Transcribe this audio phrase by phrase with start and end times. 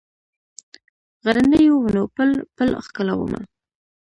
[1.25, 3.39] غرنیو ونو پل، پل ښکلومه